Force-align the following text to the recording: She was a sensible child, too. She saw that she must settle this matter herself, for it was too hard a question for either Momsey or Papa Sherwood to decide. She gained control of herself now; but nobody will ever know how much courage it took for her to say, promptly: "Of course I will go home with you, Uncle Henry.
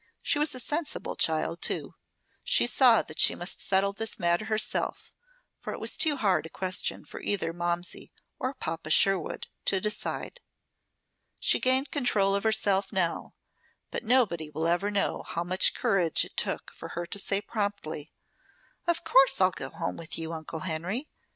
She 0.23 0.39
was 0.39 0.55
a 0.55 0.59
sensible 0.59 1.15
child, 1.15 1.61
too. 1.61 1.93
She 2.43 2.65
saw 2.65 3.03
that 3.03 3.19
she 3.19 3.35
must 3.35 3.61
settle 3.61 3.93
this 3.93 4.17
matter 4.17 4.45
herself, 4.45 5.13
for 5.59 5.73
it 5.73 5.79
was 5.79 5.95
too 5.95 6.15
hard 6.17 6.47
a 6.47 6.49
question 6.49 7.05
for 7.05 7.19
either 7.21 7.53
Momsey 7.53 8.11
or 8.39 8.55
Papa 8.55 8.89
Sherwood 8.89 9.45
to 9.65 9.79
decide. 9.79 10.39
She 11.39 11.59
gained 11.59 11.91
control 11.91 12.33
of 12.33 12.43
herself 12.45 12.91
now; 12.91 13.35
but 13.91 14.03
nobody 14.03 14.49
will 14.49 14.65
ever 14.65 14.89
know 14.89 15.21
how 15.21 15.43
much 15.43 15.75
courage 15.75 16.25
it 16.25 16.35
took 16.35 16.71
for 16.71 16.89
her 16.97 17.05
to 17.05 17.19
say, 17.19 17.39
promptly: 17.39 18.11
"Of 18.87 19.03
course 19.03 19.39
I 19.39 19.43
will 19.43 19.51
go 19.51 19.69
home 19.69 19.97
with 19.97 20.17
you, 20.17 20.33
Uncle 20.33 20.61
Henry. 20.61 21.09